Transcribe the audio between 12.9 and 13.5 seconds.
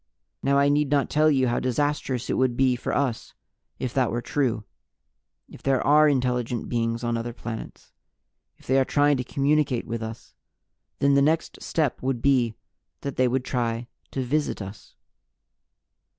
that they would